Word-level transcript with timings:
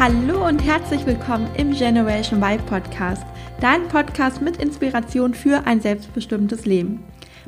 Hallo 0.00 0.48
und 0.48 0.64
herzlich 0.64 1.04
willkommen 1.04 1.46
im 1.58 1.72
Generation 1.74 2.42
Y 2.42 2.56
Podcast, 2.64 3.22
dein 3.60 3.86
Podcast 3.88 4.40
mit 4.40 4.56
Inspiration 4.56 5.34
für 5.34 5.66
ein 5.66 5.82
selbstbestimmtes 5.82 6.64
Leben. 6.64 7.04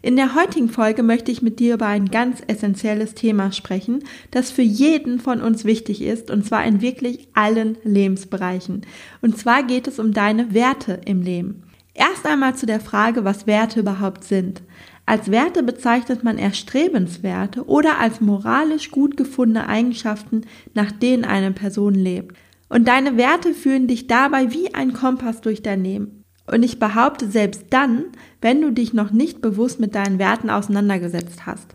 In 0.00 0.16
der 0.16 0.34
heutigen 0.34 0.68
Folge 0.68 1.02
möchte 1.02 1.32
ich 1.32 1.42
mit 1.42 1.58
dir 1.58 1.74
über 1.74 1.86
ein 1.86 2.06
ganz 2.06 2.40
essentielles 2.46 3.14
Thema 3.14 3.50
sprechen, 3.50 4.04
das 4.30 4.50
für 4.50 4.62
jeden 4.62 5.18
von 5.18 5.40
uns 5.40 5.64
wichtig 5.64 6.02
ist, 6.02 6.30
und 6.30 6.46
zwar 6.46 6.64
in 6.64 6.80
wirklich 6.80 7.28
allen 7.34 7.78
Lebensbereichen. 7.82 8.82
Und 9.22 9.38
zwar 9.38 9.64
geht 9.64 9.88
es 9.88 9.98
um 9.98 10.12
deine 10.12 10.54
Werte 10.54 11.00
im 11.04 11.22
Leben. 11.22 11.64
Erst 11.94 12.26
einmal 12.26 12.54
zu 12.54 12.64
der 12.64 12.78
Frage, 12.78 13.24
was 13.24 13.48
Werte 13.48 13.80
überhaupt 13.80 14.22
sind. 14.22 14.62
Als 15.04 15.32
Werte 15.32 15.64
bezeichnet 15.64 16.22
man 16.22 16.38
Erstrebenswerte 16.38 17.66
oder 17.66 17.98
als 17.98 18.20
moralisch 18.20 18.92
gut 18.92 19.16
gefundene 19.16 19.68
Eigenschaften, 19.68 20.42
nach 20.74 20.92
denen 20.92 21.24
eine 21.24 21.50
Person 21.50 21.94
lebt. 21.94 22.36
Und 22.68 22.86
deine 22.86 23.16
Werte 23.16 23.52
führen 23.54 23.88
dich 23.88 24.06
dabei 24.06 24.52
wie 24.52 24.74
ein 24.74 24.92
Kompass 24.92 25.40
durch 25.40 25.62
dein 25.62 25.82
Leben. 25.82 26.17
Und 26.50 26.62
ich 26.62 26.78
behaupte 26.78 27.28
selbst 27.28 27.66
dann, 27.70 28.04
wenn 28.40 28.60
du 28.60 28.70
dich 28.70 28.92
noch 28.92 29.10
nicht 29.10 29.40
bewusst 29.40 29.80
mit 29.80 29.94
deinen 29.94 30.18
Werten 30.18 30.50
auseinandergesetzt 30.50 31.46
hast. 31.46 31.74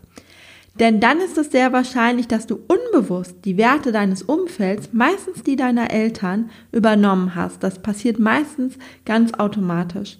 Denn 0.80 0.98
dann 0.98 1.20
ist 1.20 1.38
es 1.38 1.52
sehr 1.52 1.72
wahrscheinlich, 1.72 2.26
dass 2.26 2.46
du 2.46 2.58
unbewusst 2.66 3.36
die 3.44 3.56
Werte 3.56 3.92
deines 3.92 4.22
Umfelds, 4.22 4.90
meistens 4.92 5.44
die 5.44 5.54
deiner 5.54 5.92
Eltern, 5.92 6.50
übernommen 6.72 7.36
hast. 7.36 7.62
Das 7.62 7.80
passiert 7.80 8.18
meistens 8.18 8.76
ganz 9.04 9.34
automatisch. 9.34 10.18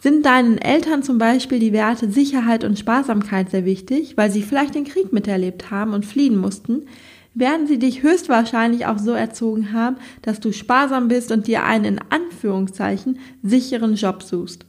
Sind 0.00 0.26
deinen 0.26 0.58
Eltern 0.58 1.02
zum 1.02 1.18
Beispiel 1.18 1.58
die 1.60 1.72
Werte 1.72 2.10
Sicherheit 2.10 2.64
und 2.64 2.78
Sparsamkeit 2.78 3.50
sehr 3.50 3.64
wichtig, 3.64 4.16
weil 4.16 4.30
sie 4.30 4.42
vielleicht 4.42 4.74
den 4.74 4.84
Krieg 4.84 5.12
miterlebt 5.12 5.70
haben 5.70 5.92
und 5.92 6.06
fliehen 6.06 6.36
mussten, 6.36 6.86
werden 7.34 7.66
sie 7.66 7.78
dich 7.78 8.02
höchstwahrscheinlich 8.02 8.86
auch 8.86 8.98
so 8.98 9.12
erzogen 9.12 9.72
haben, 9.72 9.96
dass 10.22 10.40
du 10.40 10.52
sparsam 10.52 11.08
bist 11.08 11.30
und 11.30 11.46
dir 11.46 11.64
einen 11.64 11.84
in 11.84 12.00
Anführungszeichen 12.10 13.18
sicheren 13.42 13.94
Job 13.94 14.22
suchst. 14.22 14.66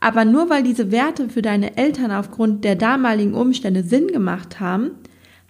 Aber 0.00 0.24
nur 0.24 0.48
weil 0.48 0.62
diese 0.62 0.92
Werte 0.92 1.28
für 1.28 1.42
deine 1.42 1.76
Eltern 1.76 2.12
aufgrund 2.12 2.64
der 2.64 2.76
damaligen 2.76 3.34
Umstände 3.34 3.82
Sinn 3.82 4.08
gemacht 4.08 4.60
haben, 4.60 4.92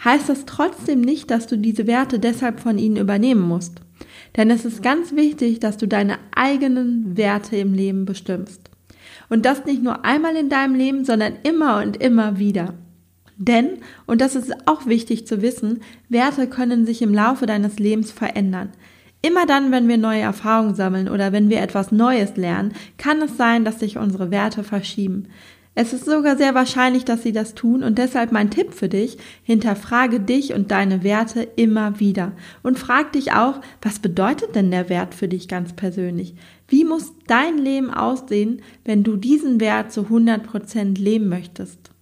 heißt 0.03 0.29
das 0.29 0.47
trotzdem 0.47 1.01
nicht, 1.01 1.31
dass 1.31 1.47
du 1.47 1.59
diese 1.59 1.87
Werte 1.87 2.19
deshalb 2.19 2.61
von 2.61 2.79
ihnen 2.79 2.97
übernehmen 2.97 3.47
musst. 3.47 3.81
Denn 4.37 4.51
es 4.51 4.65
ist 4.65 4.83
ganz 4.83 5.15
wichtig, 5.15 5.61
dass 5.61 5.77
du 5.77 5.89
deine 5.89 6.19
eigenen 6.35 7.17
Werte 7.17 7.57
im 7.57 7.75
Leben 7.75 8.05
bestimmst. 8.05 8.71
Und 9.29 9.45
das 9.45 9.67
nicht 9.67 9.83
nur 9.83 10.05
einmal 10.05 10.37
in 10.37 10.49
deinem 10.49 10.75
Leben, 10.75 11.05
sondern 11.05 11.35
immer 11.43 11.83
und 11.83 11.97
immer 11.99 12.39
wieder. 12.39 12.75
Denn, 13.39 13.79
und 14.07 14.21
das 14.21 14.35
ist 14.35 14.53
auch 14.67 14.87
wichtig 14.87 15.27
zu 15.27 15.43
wissen, 15.43 15.81
Werte 16.09 16.49
können 16.49 16.85
sich 16.85 17.03
im 17.03 17.15
Laufe 17.15 17.47
deines 17.47 17.79
Lebens 17.79 18.11
verändern. 18.11 18.71
Immer 19.23 19.47
dann, 19.47 19.71
wenn 19.73 19.89
wir 19.89 19.97
neue 19.97 20.21
Erfahrungen 20.21 20.75
sammeln 20.75 21.09
oder 21.09 21.33
wenn 21.33 21.49
wir 21.49 21.61
etwas 21.61 21.93
Neues 21.93 22.37
lernen, 22.37 22.73
kann 22.99 23.23
es 23.23 23.37
sein, 23.37 23.65
dass 23.65 23.79
sich 23.81 23.97
unsere 23.97 24.31
Werte 24.31 24.65
verschieben. 24.65 25.29
Es 25.81 25.93
ist 25.93 26.07
sogar 26.07 26.37
sehr 26.37 26.57
wahrscheinlich, 26.57 27.05
dass 27.05 27.23
sie 27.23 27.31
das 27.31 27.55
tun 27.55 27.85
und 27.85 27.99
deshalb 27.99 28.33
mein 28.33 28.51
Tipp 28.51 28.75
für 28.75 28.89
dich, 28.89 29.17
hinterfrage 29.45 30.19
dich 30.19 30.53
und 30.53 30.73
deine 30.73 31.05
Werte 31.05 31.43
immer 31.55 32.01
wieder 32.01 32.33
und 32.65 32.81
frag 32.81 33.13
dich 33.13 33.31
auch, 33.31 33.61
was 33.81 34.01
bedeutet 34.01 34.57
denn 34.57 34.73
der 34.73 34.89
Wert 34.89 35.15
für 35.15 35.29
dich 35.29 35.47
ganz 35.47 35.75
persönlich? 35.75 36.35
Wie 36.67 36.85
muss 36.85 37.13
dein 37.29 37.59
Leben 37.59 37.95
aussehen, 37.95 38.63
wenn 38.85 39.05
du 39.05 39.17
diesen 39.17 39.61
Wert 39.61 39.93
zu 39.93 40.03
100 40.03 40.43
Prozent 40.43 40.99
leben 40.99 41.29
möchtest? 41.29 41.93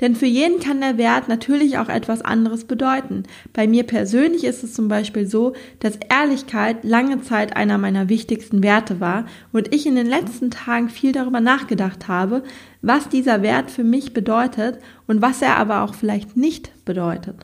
Denn 0.00 0.16
für 0.16 0.26
jeden 0.26 0.60
kann 0.60 0.80
der 0.80 0.98
Wert 0.98 1.28
natürlich 1.28 1.78
auch 1.78 1.88
etwas 1.88 2.22
anderes 2.22 2.64
bedeuten. 2.64 3.24
Bei 3.52 3.66
mir 3.66 3.84
persönlich 3.84 4.44
ist 4.44 4.64
es 4.64 4.74
zum 4.74 4.88
Beispiel 4.88 5.26
so, 5.26 5.52
dass 5.80 5.98
Ehrlichkeit 6.08 6.84
lange 6.84 7.22
Zeit 7.22 7.56
einer 7.56 7.78
meiner 7.78 8.08
wichtigsten 8.08 8.62
Werte 8.62 9.00
war 9.00 9.26
und 9.52 9.74
ich 9.74 9.86
in 9.86 9.96
den 9.96 10.06
letzten 10.06 10.50
Tagen 10.50 10.88
viel 10.88 11.12
darüber 11.12 11.40
nachgedacht 11.40 12.08
habe, 12.08 12.42
was 12.80 13.08
dieser 13.08 13.42
Wert 13.42 13.70
für 13.70 13.84
mich 13.84 14.12
bedeutet 14.12 14.78
und 15.06 15.22
was 15.22 15.42
er 15.42 15.56
aber 15.56 15.82
auch 15.82 15.94
vielleicht 15.94 16.36
nicht 16.36 16.84
bedeutet. 16.84 17.36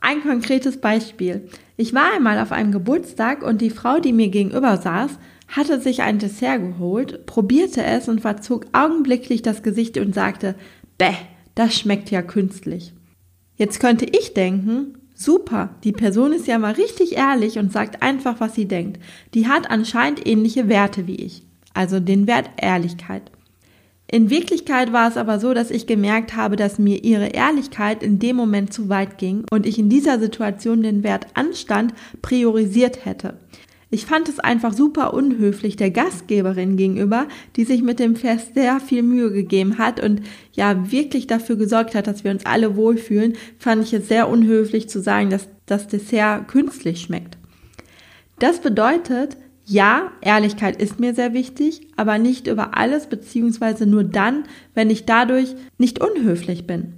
Ein 0.00 0.22
konkretes 0.22 0.80
Beispiel. 0.80 1.48
Ich 1.76 1.92
war 1.92 2.14
einmal 2.14 2.38
auf 2.38 2.52
einem 2.52 2.72
Geburtstag 2.72 3.42
und 3.42 3.60
die 3.60 3.70
Frau, 3.70 3.98
die 3.98 4.12
mir 4.12 4.28
gegenüber 4.28 4.76
saß, 4.76 5.18
hatte 5.48 5.80
sich 5.80 6.02
ein 6.02 6.18
Dessert 6.18 6.60
geholt, 6.60 7.26
probierte 7.26 7.82
es 7.82 8.08
und 8.08 8.20
verzog 8.20 8.66
augenblicklich 8.72 9.42
das 9.42 9.62
Gesicht 9.62 9.96
und 9.98 10.14
sagte, 10.14 10.54
Bäh, 10.98 11.14
das 11.58 11.76
schmeckt 11.76 12.12
ja 12.12 12.22
künstlich. 12.22 12.92
Jetzt 13.56 13.80
könnte 13.80 14.04
ich 14.04 14.32
denken, 14.32 14.98
super, 15.12 15.70
die 15.82 15.90
Person 15.90 16.32
ist 16.32 16.46
ja 16.46 16.56
mal 16.56 16.74
richtig 16.74 17.16
ehrlich 17.16 17.58
und 17.58 17.72
sagt 17.72 18.00
einfach, 18.00 18.38
was 18.38 18.54
sie 18.54 18.66
denkt. 18.66 19.00
Die 19.34 19.48
hat 19.48 19.68
anscheinend 19.68 20.24
ähnliche 20.24 20.68
Werte 20.68 21.08
wie 21.08 21.16
ich, 21.16 21.42
also 21.74 21.98
den 21.98 22.28
Wert 22.28 22.48
Ehrlichkeit. 22.58 23.32
In 24.10 24.30
Wirklichkeit 24.30 24.92
war 24.92 25.08
es 25.08 25.16
aber 25.16 25.40
so, 25.40 25.52
dass 25.52 25.72
ich 25.72 25.88
gemerkt 25.88 26.36
habe, 26.36 26.54
dass 26.54 26.78
mir 26.78 27.02
ihre 27.02 27.26
Ehrlichkeit 27.26 28.04
in 28.04 28.20
dem 28.20 28.36
Moment 28.36 28.72
zu 28.72 28.88
weit 28.88 29.18
ging 29.18 29.44
und 29.50 29.66
ich 29.66 29.80
in 29.80 29.90
dieser 29.90 30.20
Situation 30.20 30.82
den 30.84 31.02
Wert 31.02 31.26
Anstand 31.34 31.92
priorisiert 32.22 33.04
hätte. 33.04 33.36
Ich 33.90 34.04
fand 34.04 34.28
es 34.28 34.38
einfach 34.38 34.74
super 34.74 35.14
unhöflich 35.14 35.76
der 35.76 35.90
Gastgeberin 35.90 36.76
gegenüber, 36.76 37.26
die 37.56 37.64
sich 37.64 37.82
mit 37.82 37.98
dem 37.98 38.16
Fest 38.16 38.52
sehr 38.54 38.80
viel 38.80 39.02
Mühe 39.02 39.32
gegeben 39.32 39.78
hat 39.78 39.98
und 39.98 40.20
ja 40.52 40.90
wirklich 40.92 41.26
dafür 41.26 41.56
gesorgt 41.56 41.94
hat, 41.94 42.06
dass 42.06 42.22
wir 42.22 42.30
uns 42.30 42.44
alle 42.44 42.76
wohlfühlen, 42.76 43.34
fand 43.58 43.82
ich 43.82 43.94
es 43.94 44.08
sehr 44.08 44.28
unhöflich 44.28 44.90
zu 44.90 45.00
sagen, 45.00 45.30
dass 45.30 45.48
das 45.64 45.88
Dessert 45.88 46.48
künstlich 46.48 47.00
schmeckt. 47.00 47.38
Das 48.38 48.60
bedeutet, 48.60 49.38
ja, 49.64 50.12
Ehrlichkeit 50.20 50.80
ist 50.80 51.00
mir 51.00 51.14
sehr 51.14 51.32
wichtig, 51.32 51.88
aber 51.96 52.18
nicht 52.18 52.46
über 52.46 52.76
alles 52.76 53.06
beziehungsweise 53.06 53.86
nur 53.86 54.04
dann, 54.04 54.44
wenn 54.74 54.90
ich 54.90 55.06
dadurch 55.06 55.54
nicht 55.78 55.98
unhöflich 56.00 56.66
bin. 56.66 56.97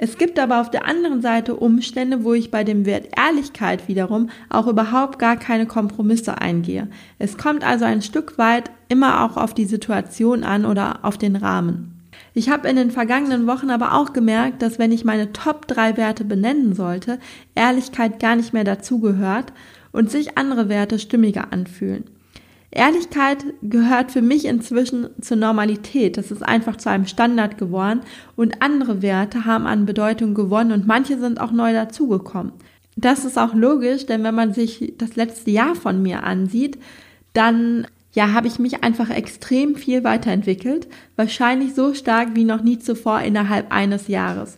Es 0.00 0.16
gibt 0.16 0.38
aber 0.38 0.60
auf 0.60 0.70
der 0.70 0.86
anderen 0.86 1.20
Seite 1.20 1.56
Umstände, 1.56 2.22
wo 2.22 2.32
ich 2.32 2.52
bei 2.52 2.62
dem 2.62 2.86
Wert 2.86 3.08
Ehrlichkeit 3.18 3.88
wiederum 3.88 4.30
auch 4.48 4.68
überhaupt 4.68 5.18
gar 5.18 5.36
keine 5.36 5.66
Kompromisse 5.66 6.40
eingehe. 6.40 6.86
Es 7.18 7.36
kommt 7.36 7.64
also 7.64 7.84
ein 7.84 8.00
Stück 8.00 8.38
weit 8.38 8.70
immer 8.88 9.24
auch 9.24 9.36
auf 9.36 9.54
die 9.54 9.64
Situation 9.64 10.44
an 10.44 10.66
oder 10.66 11.00
auf 11.02 11.18
den 11.18 11.34
Rahmen. 11.34 11.98
Ich 12.32 12.48
habe 12.48 12.68
in 12.68 12.76
den 12.76 12.92
vergangenen 12.92 13.48
Wochen 13.48 13.70
aber 13.70 13.94
auch 13.94 14.12
gemerkt, 14.12 14.62
dass 14.62 14.78
wenn 14.78 14.92
ich 14.92 15.04
meine 15.04 15.32
Top 15.32 15.66
3 15.66 15.96
Werte 15.96 16.24
benennen 16.24 16.74
sollte, 16.74 17.18
Ehrlichkeit 17.56 18.20
gar 18.20 18.36
nicht 18.36 18.52
mehr 18.52 18.64
dazugehört 18.64 19.52
und 19.90 20.12
sich 20.12 20.38
andere 20.38 20.68
Werte 20.68 21.00
stimmiger 21.00 21.52
anfühlen. 21.52 22.04
Ehrlichkeit 22.70 23.44
gehört 23.62 24.12
für 24.12 24.20
mich 24.20 24.44
inzwischen 24.44 25.08
zur 25.20 25.38
Normalität. 25.38 26.16
Das 26.16 26.30
ist 26.30 26.42
einfach 26.42 26.76
zu 26.76 26.90
einem 26.90 27.06
Standard 27.06 27.56
geworden 27.56 28.00
und 28.36 28.60
andere 28.60 29.00
Werte 29.00 29.46
haben 29.46 29.66
an 29.66 29.86
Bedeutung 29.86 30.34
gewonnen 30.34 30.72
und 30.72 30.86
manche 30.86 31.18
sind 31.18 31.40
auch 31.40 31.50
neu 31.50 31.72
dazugekommen. 31.72 32.52
Das 32.96 33.24
ist 33.24 33.38
auch 33.38 33.54
logisch, 33.54 34.06
denn 34.06 34.22
wenn 34.24 34.34
man 34.34 34.52
sich 34.52 34.94
das 34.98 35.16
letzte 35.16 35.50
Jahr 35.50 35.76
von 35.76 36.02
mir 36.02 36.24
ansieht, 36.24 36.78
dann 37.32 37.86
ja, 38.12 38.32
habe 38.32 38.48
ich 38.48 38.58
mich 38.58 38.82
einfach 38.82 39.10
extrem 39.10 39.76
viel 39.76 40.02
weiterentwickelt, 40.02 40.88
wahrscheinlich 41.16 41.74
so 41.74 41.94
stark 41.94 42.30
wie 42.34 42.44
noch 42.44 42.62
nie 42.62 42.78
zuvor 42.78 43.20
innerhalb 43.20 43.72
eines 43.72 44.08
Jahres 44.08 44.56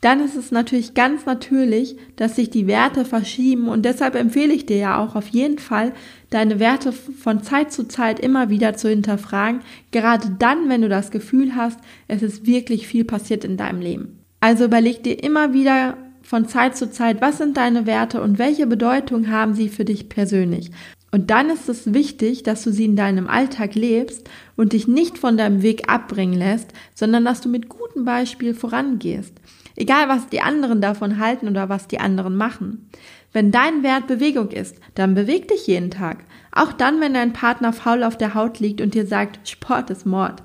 dann 0.00 0.20
ist 0.20 0.36
es 0.36 0.50
natürlich 0.50 0.94
ganz 0.94 1.26
natürlich, 1.26 1.96
dass 2.16 2.36
sich 2.36 2.50
die 2.50 2.66
Werte 2.66 3.04
verschieben 3.04 3.68
und 3.68 3.84
deshalb 3.84 4.14
empfehle 4.14 4.54
ich 4.54 4.64
dir 4.64 4.78
ja 4.78 4.98
auch 4.98 5.14
auf 5.14 5.28
jeden 5.28 5.58
Fall, 5.58 5.92
deine 6.30 6.58
Werte 6.58 6.92
von 6.92 7.42
Zeit 7.42 7.72
zu 7.72 7.86
Zeit 7.86 8.18
immer 8.20 8.48
wieder 8.48 8.74
zu 8.74 8.88
hinterfragen, 8.88 9.60
gerade 9.90 10.36
dann, 10.38 10.68
wenn 10.68 10.82
du 10.82 10.88
das 10.88 11.10
Gefühl 11.10 11.54
hast, 11.54 11.78
es 12.08 12.22
ist 12.22 12.46
wirklich 12.46 12.86
viel 12.86 13.04
passiert 13.04 13.44
in 13.44 13.56
deinem 13.56 13.80
Leben. 13.80 14.18
Also 14.40 14.64
überleg 14.64 15.02
dir 15.02 15.22
immer 15.22 15.52
wieder 15.52 15.98
von 16.22 16.48
Zeit 16.48 16.76
zu 16.76 16.90
Zeit, 16.90 17.20
was 17.20 17.38
sind 17.38 17.56
deine 17.56 17.86
Werte 17.86 18.22
und 18.22 18.38
welche 18.38 18.66
Bedeutung 18.66 19.28
haben 19.28 19.54
sie 19.54 19.68
für 19.68 19.84
dich 19.84 20.08
persönlich. 20.08 20.70
Und 21.12 21.30
dann 21.30 21.50
ist 21.50 21.68
es 21.68 21.92
wichtig, 21.92 22.44
dass 22.44 22.62
du 22.62 22.70
sie 22.70 22.84
in 22.84 22.94
deinem 22.94 23.26
Alltag 23.26 23.74
lebst 23.74 24.30
und 24.56 24.72
dich 24.72 24.86
nicht 24.86 25.18
von 25.18 25.36
deinem 25.36 25.62
Weg 25.62 25.90
abbringen 25.90 26.38
lässt, 26.38 26.68
sondern 26.94 27.24
dass 27.24 27.40
du 27.40 27.48
mit 27.48 27.68
gutem 27.68 28.04
Beispiel 28.04 28.54
vorangehst. 28.54 29.34
Egal, 29.80 30.10
was 30.10 30.28
die 30.28 30.42
anderen 30.42 30.82
davon 30.82 31.18
halten 31.18 31.48
oder 31.48 31.70
was 31.70 31.88
die 31.88 32.00
anderen 32.00 32.36
machen. 32.36 32.90
Wenn 33.32 33.50
dein 33.50 33.82
Wert 33.82 34.08
Bewegung 34.08 34.50
ist, 34.50 34.76
dann 34.94 35.14
beweg 35.14 35.48
dich 35.48 35.66
jeden 35.68 35.90
Tag. 35.90 36.18
Auch 36.52 36.74
dann, 36.74 37.00
wenn 37.00 37.14
dein 37.14 37.32
Partner 37.32 37.72
faul 37.72 38.04
auf 38.04 38.18
der 38.18 38.34
Haut 38.34 38.60
liegt 38.60 38.82
und 38.82 38.92
dir 38.92 39.06
sagt, 39.06 39.48
Sport 39.48 39.88
ist 39.88 40.04
Mord. 40.04 40.42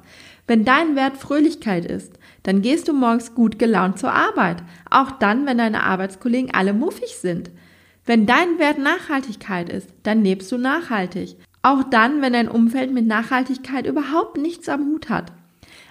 Wenn 0.47 0.63
dein 0.63 0.95
Wert 0.95 1.17
Fröhlichkeit 1.17 1.83
ist, 1.83 2.13
dann 2.43 2.61
gehst 2.61 2.87
du 2.87 2.93
morgens 2.93 3.35
gut 3.35 3.59
gelaunt 3.59 3.99
zur 3.99 4.13
Arbeit. 4.13 4.63
Auch 4.89 5.11
dann, 5.11 5.45
wenn 5.45 5.57
deine 5.57 5.83
Arbeitskollegen 5.83 6.53
alle 6.53 6.71
muffig 6.71 7.17
sind. 7.17 7.51
Wenn 8.05 8.25
dein 8.25 8.57
Wert 8.57 8.77
Nachhaltigkeit 8.77 9.67
ist, 9.67 9.89
dann 10.03 10.23
lebst 10.23 10.49
du 10.49 10.57
nachhaltig. 10.57 11.35
Auch 11.61 11.83
dann, 11.83 12.21
wenn 12.21 12.31
dein 12.31 12.47
Umfeld 12.47 12.93
mit 12.93 13.05
Nachhaltigkeit 13.05 13.85
überhaupt 13.85 14.37
nichts 14.37 14.69
am 14.69 14.85
Hut 14.85 15.09
hat. 15.09 15.33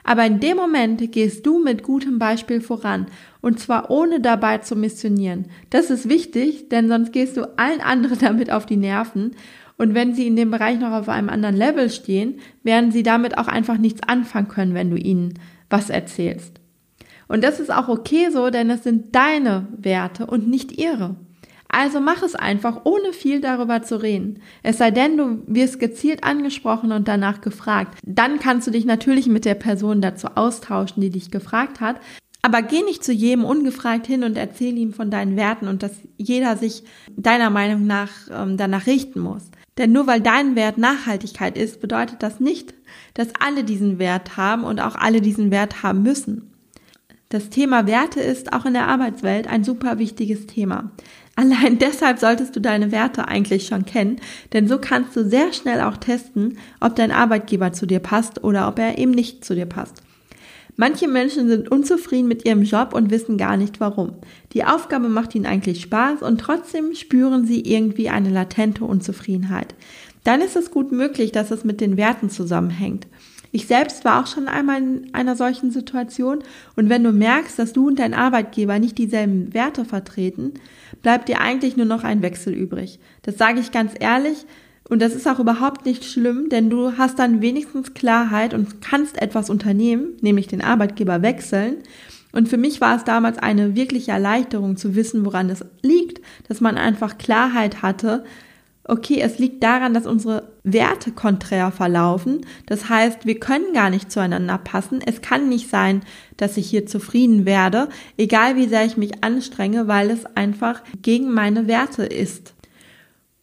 Aber 0.05 0.25
in 0.27 0.39
dem 0.39 0.57
Moment 0.57 1.13
gehst 1.13 1.45
du 1.47 1.59
mit 1.59 1.83
gutem 1.83 2.19
Beispiel 2.19 2.61
voran 2.61 3.07
und 3.41 3.59
zwar 3.59 3.91
ohne 3.91 4.21
dabei 4.21 4.59
zu 4.59 4.77
missionieren. 4.77 5.47
Das 5.71 5.91
ist 5.91 6.09
wichtig, 6.09 6.69
denn 6.69 6.89
sonst 6.89 7.13
gehst 7.13 7.37
du 7.37 7.59
allen 7.59 7.81
anderen 7.81 8.19
damit 8.21 8.53
auf 8.53 8.67
die 8.67 8.77
Nerven 8.77 9.33
und 9.77 9.95
wenn 9.95 10.15
sie 10.15 10.27
in 10.27 10.37
dem 10.37 10.51
Bereich 10.51 10.79
noch 10.79 10.93
auf 10.93 11.09
einem 11.09 11.29
anderen 11.29 11.57
Level 11.57 11.91
stehen, 11.91 12.39
werden 12.63 12.93
sie 12.93 13.03
damit 13.03 13.39
auch 13.39 13.49
einfach 13.49 13.79
nichts 13.79 14.03
anfangen 14.07 14.49
können, 14.49 14.75
wenn 14.75 14.91
du 14.91 14.97
ihnen 14.97 15.35
was 15.69 15.91
erzählst. 15.91 16.61
Und 17.27 17.43
das 17.43 17.59
ist 17.59 17.73
auch 17.73 17.89
okay 17.89 18.29
so, 18.31 18.51
denn 18.51 18.71
es 18.71 18.85
sind 18.85 19.15
deine 19.17 19.67
Werte 19.77 20.27
und 20.27 20.49
nicht 20.49 20.79
ihre. 20.79 21.17
Also 21.77 21.99
mach 21.99 22.23
es 22.23 22.37
einfach, 22.37 22.83
ohne 22.85 23.13
viel 23.13 23.41
darüber 23.41 23.83
zu 23.83 24.01
reden. 24.01 24.39
Es 24.63 24.79
sei 24.79 24.93
denn, 24.93 25.17
du 25.17 25.43
wirst 25.49 25.81
gezielt 25.81 26.23
angesprochen 26.23 26.93
und 26.93 27.09
danach 27.09 27.41
gefragt. 27.41 27.99
Dann 28.07 28.39
kannst 28.39 28.69
du 28.69 28.71
dich 28.71 28.85
natürlich 28.85 29.27
mit 29.27 29.45
der 29.45 29.57
Person 29.57 30.01
dazu 30.01 30.29
austauschen, 30.37 31.03
die 31.03 31.11
dich 31.11 31.33
gefragt 31.33 31.81
hat. 31.81 31.97
Aber 32.43 32.63
geh 32.63 32.85
nicht 32.85 33.03
zu 33.03 33.13
jedem 33.13 33.45
ungefragt 33.45 34.07
hin 34.07 34.23
und 34.23 34.37
erzähl 34.37 34.79
ihm 34.79 34.93
von 34.93 35.11
deinen 35.11 35.37
Werten 35.37 35.67
und 35.67 35.83
dass 35.83 35.99
jeder 36.17 36.57
sich 36.57 36.85
deiner 37.17 37.51
Meinung 37.51 37.89
nach 37.89 38.11
ähm, 38.31 38.57
danach 38.57 38.87
richten 38.87 39.19
muss. 39.19 39.51
Denn 39.77 39.91
nur 39.91 40.07
weil 40.07 40.21
dein 40.21 40.55
Wert 40.55 40.79
Nachhaltigkeit 40.79 41.59
ist, 41.59 41.81
bedeutet 41.81 42.23
das 42.23 42.39
nicht, 42.39 42.73
dass 43.15 43.31
alle 43.41 43.65
diesen 43.65 43.99
Wert 43.99 44.37
haben 44.37 44.63
und 44.63 44.79
auch 44.79 44.95
alle 44.95 45.21
diesen 45.21 45.51
Wert 45.51 45.83
haben 45.83 46.05
müssen. 46.05 46.53
Das 47.31 47.51
Thema 47.51 47.89
Werte 47.89 48.21
ist 48.21 48.53
auch 48.53 48.65
in 48.65 48.75
der 48.75 48.87
Arbeitswelt 48.87 49.49
ein 49.49 49.65
super 49.65 49.99
wichtiges 49.99 50.47
Thema. 50.47 50.93
Allein 51.37 51.79
deshalb 51.79 52.19
solltest 52.19 52.55
du 52.55 52.61
deine 52.61 52.93
Werte 52.93 53.27
eigentlich 53.27 53.67
schon 53.67 53.85
kennen, 53.85 54.21
denn 54.53 54.69
so 54.69 54.79
kannst 54.79 55.17
du 55.17 55.29
sehr 55.29 55.53
schnell 55.53 55.81
auch 55.81 55.97
testen, 55.97 56.59
ob 56.81 56.95
dein 56.95 57.11
Arbeitgeber 57.11 57.73
zu 57.73 57.87
dir 57.87 57.99
passt 57.99 58.45
oder 58.45 58.69
ob 58.69 58.79
er 58.79 58.99
eben 58.99 59.11
nicht 59.11 59.45
zu 59.45 59.55
dir 59.55 59.67
passt. 59.67 60.03
Manche 60.77 61.07
Menschen 61.07 61.49
sind 61.49 61.71
unzufrieden 61.71 62.27
mit 62.27 62.45
ihrem 62.45 62.63
Job 62.63 62.95
und 62.95 63.11
wissen 63.11 63.39
gar 63.39 63.57
nicht 63.57 63.79
warum. 63.79 64.15
Die 64.53 64.65
Aufgabe 64.65 65.09
macht 65.09 65.35
ihnen 65.35 65.47
eigentlich 65.47 65.83
Spaß 65.83 66.23
und 66.23 66.41
trotzdem 66.41 66.95
spüren 66.95 67.47
sie 67.47 67.61
irgendwie 67.61 68.09
eine 68.09 68.31
latente 68.31 68.85
Unzufriedenheit. 68.85 69.75
Dann 70.25 70.41
ist 70.41 70.57
es 70.57 70.71
gut 70.73 70.91
möglich, 70.91 71.31
dass 71.31 71.51
es 71.53 71.65
mit 71.65 71.81
den 71.81 71.97
Werten 71.97 72.29
zusammenhängt. 72.29 73.07
Ich 73.55 73.69
selbst 73.69 74.05
war 74.05 74.21
auch 74.21 74.27
schon 74.27 74.49
einmal 74.49 74.79
in 74.79 75.15
einer 75.15 75.37
solchen 75.37 75.71
Situation 75.71 76.41
und 76.75 76.89
wenn 76.89 77.05
du 77.05 77.13
merkst, 77.13 77.57
dass 77.57 77.73
du 77.73 77.87
und 77.87 78.01
dein 78.01 78.13
Arbeitgeber 78.13 78.81
nicht 78.81 78.99
dieselben 78.99 79.55
Werte 79.55 79.85
vertreten, 79.85 80.55
bleibt 81.03 81.29
dir 81.29 81.41
eigentlich 81.41 81.77
nur 81.77 81.87
noch 81.87 82.03
ein 82.03 82.21
Wechsel 82.21 82.53
übrig. 82.53 82.99
Das 83.23 83.39
sage 83.39 83.61
ich 83.61 83.71
ganz 83.71 83.93
ehrlich 84.01 84.45
und 84.89 85.01
das 85.01 85.15
ist 85.15 85.29
auch 85.29 85.39
überhaupt 85.39 85.87
nicht 85.87 86.05
schlimm, 86.05 86.49
denn 86.49 86.69
du 86.69 86.99
hast 86.99 87.21
dann 87.21 87.43
wenigstens 87.43 87.95
Klarheit 87.95 88.55
und 88.55 88.81
kannst 88.81 89.23
etwas 89.23 89.51
unternehmen, 89.51 90.15
nämlich 90.21 90.49
den 90.49 90.61
Arbeitgeber 90.61 91.23
wechseln. 91.23 91.77
Und 92.33 92.49
für 92.49 92.57
mich 92.57 92.81
war 92.81 92.97
es 92.97 93.05
damals 93.05 93.39
eine 93.39 93.77
wirkliche 93.77 94.11
Erleichterung 94.11 94.77
zu 94.77 94.97
wissen, 94.97 95.25
woran 95.25 95.49
es 95.49 95.65
liegt, 95.81 96.21
dass 96.49 96.61
man 96.61 96.77
einfach 96.77 97.19
Klarheit 97.19 97.83
hatte, 97.83 98.25
okay, 98.87 99.21
es 99.21 99.39
liegt 99.39 99.63
daran, 99.63 99.95
dass 99.95 100.07
unsere 100.07 100.53
Werte 100.63 101.13
konträr 101.13 101.71
verlaufen. 101.71 102.45
Das 102.67 102.89
heißt, 102.89 103.25
wir 103.25 103.41
können 103.41 103.73
gar 103.73 103.91
nicht 103.91 104.13
zueinander 104.13 104.59
passen. 104.59 105.01
Es 105.05 105.23
kann 105.23 105.49
nicht 105.49 105.71
sein, 105.71 106.03
dass 106.37 106.57
ich 106.57 106.69
hier 106.69 106.87
zufrieden 106.87 107.47
werde, 107.47 107.89
egal 108.17 108.57
wie 108.57 108.69
sehr 108.69 108.85
ich 108.85 108.97
mich 108.97 109.25
anstrenge, 109.25 109.89
weil 109.89 110.11
es 110.11 110.27
einfach 110.37 110.83
gegen 111.01 111.33
meine 111.33 111.67
Werte 111.67 112.05
ist. 112.05 112.55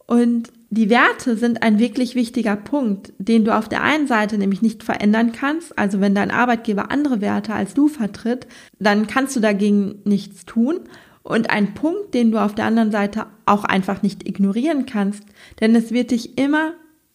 Und 0.06 0.52
die 0.70 0.88
Werte 0.88 1.36
sind 1.36 1.62
ein 1.62 1.78
wirklich 1.78 2.14
wichtiger 2.14 2.56
Punkt, 2.56 3.12
den 3.18 3.44
du 3.44 3.54
auf 3.54 3.68
der 3.68 3.82
einen 3.82 4.06
Seite 4.06 4.38
nämlich 4.38 4.62
nicht 4.62 4.82
verändern 4.82 5.32
kannst. 5.32 5.78
Also 5.78 6.00
wenn 6.00 6.14
dein 6.14 6.30
Arbeitgeber 6.30 6.90
andere 6.90 7.20
Werte 7.20 7.52
als 7.52 7.74
du 7.74 7.88
vertritt, 7.88 8.46
dann 8.78 9.06
kannst 9.06 9.36
du 9.36 9.40
dagegen 9.40 9.96
nichts 10.04 10.46
tun. 10.46 10.80
Und 11.22 11.50
ein 11.50 11.74
Punkt, 11.74 12.14
den 12.14 12.32
du 12.32 12.38
auf 12.38 12.54
der 12.54 12.64
anderen 12.64 12.90
Seite 12.90 13.26
auch 13.46 13.64
einfach 13.64 14.02
nicht 14.02 14.28
ignorieren 14.28 14.86
kannst, 14.86 15.24
denn 15.60 15.74
es 15.74 15.92
wird 15.92 16.10
dich 16.10 16.36
immer, 16.38 16.72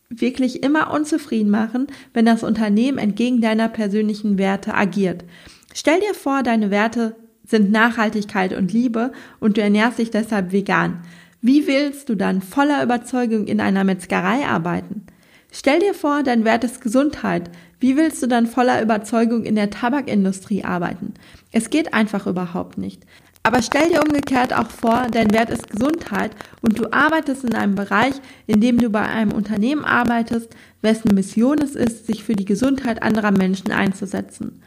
wirklich 0.10 0.64
immer 0.64 0.94
unzufrieden 0.94 1.50
machen, 1.50 1.88
wenn 2.14 2.26
das 2.26 2.44
Unternehmen 2.44 2.98
entgegen 2.98 3.42
deiner 3.42 3.68
persönlichen 3.68 4.38
Werte 4.38 4.74
agiert. 4.74 5.26
Stell 5.74 6.00
dir 6.00 6.14
vor, 6.14 6.44
deine 6.44 6.72
Werte 6.72 7.16
sind 7.46 7.72
Nachhaltigkeit 7.72 8.54
und 8.54 8.74
Liebe 8.74 9.12
und 9.40 9.58
du 9.58 9.62
ernährst 9.62 10.00
dich 10.00 10.12
deshalb 10.12 10.52
vegan. 10.52 11.02
Wie 11.42 11.68
willst 11.68 12.10
du 12.10 12.16
dann 12.16 12.42
voller 12.42 12.84
Überzeugung 12.84 13.46
in 13.48 13.62
einer 13.62 13.84
Metzgerei 13.84 14.46
arbeiten? 14.46 15.06
Stell 15.52 15.80
dir 15.80 15.94
vor, 15.94 16.24
dein 16.24 16.44
Wert 16.44 16.64
ist 16.64 16.82
Gesundheit. 16.82 17.50
Wie 17.80 17.96
willst 17.96 18.24
du 18.24 18.28
dann 18.28 18.48
voller 18.48 18.82
Überzeugung 18.82 19.44
in 19.44 19.56
der 19.56 19.70
Tabakindustrie 19.70 20.64
arbeiten? 20.64 21.14
Es 21.52 21.70
geht 21.70 21.94
einfach 21.94 22.26
überhaupt 22.26 22.78
nicht. 22.78 23.04
Aber 23.44 23.62
stell 23.62 23.90
dir 23.90 24.02
umgekehrt 24.02 24.52
auch 24.52 24.70
vor, 24.70 25.08
dein 25.10 25.32
Wert 25.32 25.50
ist 25.50 25.70
Gesundheit 25.70 26.32
und 26.62 26.78
du 26.78 26.92
arbeitest 26.92 27.46
in 27.46 27.56
einem 27.56 27.76
Bereich, 27.76 28.16
in 28.46 28.60
dem 28.60 28.78
du 28.78 28.90
bei 28.90 29.04
einem 29.04 29.32
Unternehmen 29.32 29.86
arbeitest, 29.86 30.50
wessen 30.82 31.16
Mission 31.16 31.60
es 31.60 31.76
ist, 31.76 32.08
sich 32.08 32.24
für 32.24 32.36
die 32.36 32.46
Gesundheit 32.46 33.02
anderer 33.04 33.32
Menschen 33.32 33.72
einzusetzen. 33.72 34.62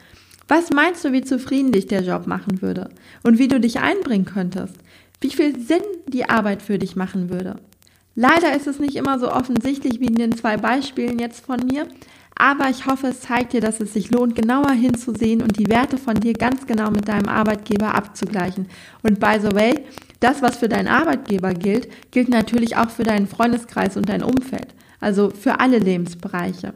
Was 0.49 0.71
meinst 0.71 1.05
du, 1.05 1.13
wie 1.13 1.23
zufrieden 1.23 1.73
dich 1.73 1.89
der 1.89 2.03
Job 2.03 2.27
machen 2.27 2.63
würde 2.63 2.89
und 3.23 3.39
wie 3.39 3.49
du 3.49 3.61
dich 3.61 3.81
einbringen 3.81 4.25
könntest? 4.25 4.77
Wie 5.21 5.31
viel 5.31 5.61
Sinn 5.61 5.83
die 6.09 6.29
Arbeit 6.29 6.63
für 6.63 6.79
dich 6.79 6.97
machen 6.97 7.29
würde? 7.29 7.57
Leider 8.15 8.57
ist 8.57 8.67
es 8.67 8.79
nicht 8.79 8.97
immer 8.97 9.19
so 9.19 9.31
offensichtlich 9.31 10.01
wie 10.01 10.07
in 10.07 10.15
den 10.15 10.37
zwei 10.37 10.57
Beispielen 10.57 11.19
jetzt 11.19 11.45
von 11.45 11.61
mir, 11.65 11.87
aber 12.35 12.71
ich 12.71 12.87
hoffe, 12.87 13.09
es 13.09 13.21
zeigt 13.21 13.53
dir, 13.53 13.61
dass 13.61 13.81
es 13.81 13.93
sich 13.93 14.11
lohnt, 14.11 14.35
genauer 14.35 14.73
hinzusehen 14.73 15.43
und 15.43 15.59
die 15.59 15.69
Werte 15.69 15.99
von 15.99 16.15
dir 16.15 16.33
ganz 16.33 16.67
genau 16.67 16.91
mit 16.91 17.09
deinem 17.09 17.29
Arbeitgeber 17.29 17.95
abzugleichen. 17.95 18.67
Und 19.03 19.21
by 19.21 19.39
the 19.41 19.55
way, 19.55 19.85
das, 20.21 20.43
was 20.43 20.57
für 20.57 20.69
deinen 20.69 20.89
Arbeitgeber 20.89 21.55
gilt, 21.55 21.89
gilt 22.11 22.29
natürlich 22.29 22.77
auch 22.77 22.91
für 22.91 23.05
deinen 23.05 23.27
Freundeskreis 23.27 23.97
und 23.97 24.09
dein 24.09 24.23
Umfeld. 24.23 24.69
Also 25.01 25.31
für 25.31 25.61
alle 25.61 25.79
Lebensbereiche. 25.79 26.75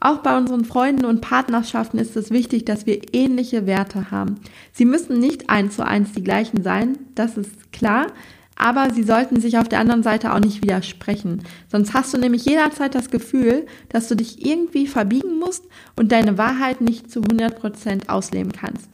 Auch 0.00 0.18
bei 0.18 0.36
unseren 0.36 0.64
Freunden 0.64 1.04
und 1.04 1.20
Partnerschaften 1.20 1.98
ist 1.98 2.16
es 2.16 2.30
wichtig, 2.30 2.64
dass 2.64 2.86
wir 2.86 3.14
ähnliche 3.14 3.66
Werte 3.66 4.10
haben. 4.10 4.40
Sie 4.72 4.84
müssen 4.84 5.20
nicht 5.20 5.48
eins 5.48 5.76
zu 5.76 5.86
eins 5.86 6.12
die 6.12 6.24
gleichen 6.24 6.64
sein, 6.64 6.98
das 7.14 7.36
ist 7.36 7.72
klar, 7.72 8.08
aber 8.56 8.92
sie 8.92 9.02
sollten 9.02 9.40
sich 9.40 9.58
auf 9.58 9.68
der 9.68 9.80
anderen 9.80 10.02
Seite 10.02 10.32
auch 10.32 10.40
nicht 10.40 10.62
widersprechen. 10.62 11.42
Sonst 11.68 11.94
hast 11.94 12.12
du 12.12 12.18
nämlich 12.18 12.44
jederzeit 12.44 12.94
das 12.94 13.10
Gefühl, 13.10 13.66
dass 13.88 14.08
du 14.08 14.14
dich 14.14 14.44
irgendwie 14.46 14.86
verbiegen 14.86 15.38
musst 15.38 15.64
und 15.96 16.12
deine 16.12 16.38
Wahrheit 16.38 16.80
nicht 16.80 17.10
zu 17.10 17.20
100% 17.20 18.08
ausleben 18.08 18.52
kannst. 18.52 18.88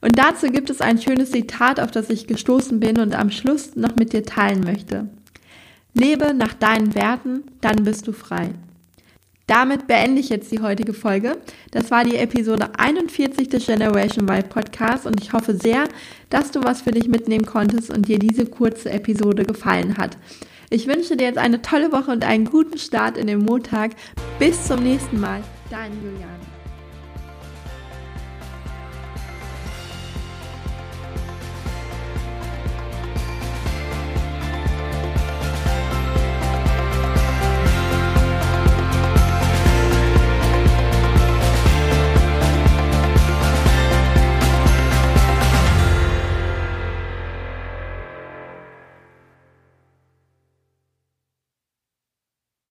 Und 0.00 0.18
dazu 0.18 0.46
gibt 0.50 0.70
es 0.70 0.80
ein 0.80 1.00
schönes 1.00 1.30
Zitat, 1.30 1.78
auf 1.78 1.90
das 1.90 2.08
ich 2.08 2.26
gestoßen 2.26 2.80
bin 2.80 2.98
und 2.98 3.14
am 3.14 3.30
Schluss 3.30 3.76
noch 3.76 3.96
mit 3.96 4.12
dir 4.12 4.24
teilen 4.24 4.60
möchte. 4.64 5.08
Lebe 5.92 6.32
nach 6.34 6.54
deinen 6.54 6.94
Werten, 6.94 7.42
dann 7.60 7.84
bist 7.84 8.06
du 8.06 8.12
frei. 8.12 8.50
Damit 9.50 9.88
beende 9.88 10.20
ich 10.20 10.28
jetzt 10.28 10.52
die 10.52 10.60
heutige 10.60 10.92
Folge. 10.92 11.36
Das 11.72 11.90
war 11.90 12.04
die 12.04 12.14
Episode 12.14 12.70
41 12.78 13.48
des 13.48 13.66
Generation 13.66 14.28
Y 14.28 14.48
Podcasts 14.48 15.06
und 15.06 15.20
ich 15.20 15.32
hoffe 15.32 15.56
sehr, 15.56 15.88
dass 16.28 16.52
du 16.52 16.62
was 16.62 16.82
für 16.82 16.92
dich 16.92 17.08
mitnehmen 17.08 17.44
konntest 17.44 17.90
und 17.90 18.06
dir 18.06 18.20
diese 18.20 18.46
kurze 18.46 18.90
Episode 18.90 19.42
gefallen 19.42 19.98
hat. 19.98 20.16
Ich 20.70 20.86
wünsche 20.86 21.16
dir 21.16 21.24
jetzt 21.24 21.38
eine 21.38 21.62
tolle 21.62 21.90
Woche 21.90 22.12
und 22.12 22.24
einen 22.24 22.44
guten 22.44 22.78
Start 22.78 23.18
in 23.18 23.26
den 23.26 23.40
Montag. 23.40 23.96
Bis 24.38 24.68
zum 24.68 24.84
nächsten 24.84 25.18
Mal. 25.18 25.42
Dein 25.68 25.90
Julian. 26.00 26.49